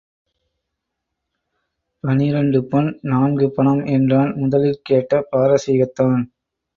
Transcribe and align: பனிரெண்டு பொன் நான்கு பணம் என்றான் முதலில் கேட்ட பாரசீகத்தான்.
பனிரெண்டு 2.03 2.59
பொன் 2.65 2.99
நான்கு 3.01 3.47
பணம் 3.51 3.83
என்றான் 3.87 4.31
முதலில் 4.35 4.81
கேட்ட 4.83 5.21
பாரசீகத்தான். 5.31 6.23